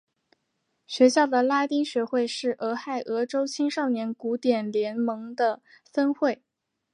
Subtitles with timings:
[0.87, 5.61] 学校的拉丁学会是俄亥俄州青少年古典联盟的
[5.93, 6.41] 分会。